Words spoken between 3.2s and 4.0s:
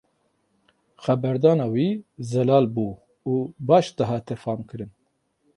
û baş